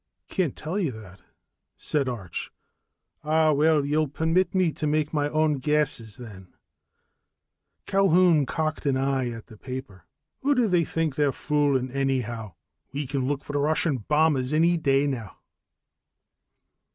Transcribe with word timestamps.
"Can't 0.29 0.55
tell 0.55 0.79
you 0.79 0.89
that," 0.93 1.21
said 1.77 2.09
Arch. 2.09 2.49
"Aweel, 3.23 3.85
you'll 3.85 4.07
permit 4.07 4.55
me 4.55 4.71
to 4.71 4.87
make 4.87 5.13
my 5.13 5.29
own 5.29 5.59
guesses, 5.59 6.17
then." 6.17 6.47
Culquhoun 7.85 8.47
cocked 8.47 8.87
an 8.87 8.97
eye 8.97 9.29
at 9.29 9.45
the 9.45 9.57
paper. 9.57 10.07
"Who 10.41 10.55
do 10.55 10.67
they 10.67 10.85
think 10.85 11.13
they're 11.13 11.31
fooling, 11.31 11.91
anyhow? 11.91 12.55
We 12.91 13.05
can 13.05 13.27
look 13.27 13.43
for 13.43 13.53
the 13.53 13.59
Russian 13.59 13.97
bombers 13.97 14.55
any 14.55 14.75
day 14.75 15.05
now." 15.05 15.37